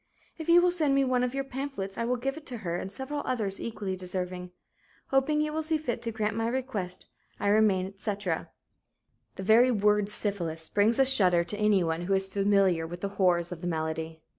[0.39, 2.75] "If you will send me one of your pamphlets, I will give it to her
[2.75, 4.49] and several others equally deserving.
[5.09, 7.05] "Hoping you will see fit to grant my request,
[7.39, 8.49] I remain, etc."
[9.35, 13.51] The very word "syphilis" brings a shudder to anyone who is familiar with the horrors
[13.51, 14.23] of the malady.